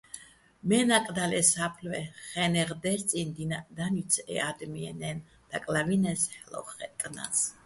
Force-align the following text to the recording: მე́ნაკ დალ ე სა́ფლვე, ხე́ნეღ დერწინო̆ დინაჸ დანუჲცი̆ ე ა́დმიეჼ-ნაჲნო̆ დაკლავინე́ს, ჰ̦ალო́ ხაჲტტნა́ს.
მე́ნაკ 0.67 1.05
დალ 1.15 1.31
ე 1.39 1.41
სა́ფლვე, 1.51 2.01
ხე́ნეღ 2.29 2.69
დერწინო̆ 2.83 3.33
დინაჸ 3.35 3.67
დანუჲცი̆ 3.77 4.23
ე 4.33 4.35
ა́დმიეჼ-ნაჲნო̆ 4.49 5.25
დაკლავინე́ს, 5.49 6.21
ჰ̦ალო́ 6.33 6.65
ხაჲტტნა́ს. 6.71 7.39